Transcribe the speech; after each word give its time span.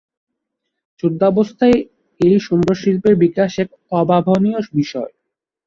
যুদ্ধাবস্খায় 1.03 1.77
এই 2.19 2.35
সুন্দর 2.39 2.75
শিল্পের 2.75 3.15
বিকাশ 3.15 3.51
এক 3.59 3.69
অভাবনীয় 3.91 4.59
বিষয়। 4.73 5.11